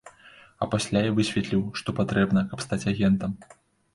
А 0.65 0.67
пасля 0.73 1.01
я 1.07 1.11
высветліў, 1.19 1.61
што 1.81 1.95
патрэбна, 1.99 2.45
каб 2.53 2.59
стаць 2.67 2.83
агентам. 2.95 3.31